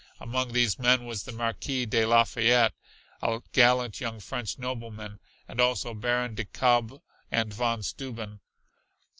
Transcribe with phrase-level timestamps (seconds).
[0.19, 2.73] Among these men was the Marquis de Lafayette,
[3.21, 8.39] a gallant young French nobleman, and also Baron de Kalb and Von Steuben.